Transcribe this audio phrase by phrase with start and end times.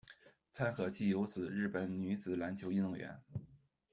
[0.51, 3.21] 参河纪久子，日本女子篮球运动员。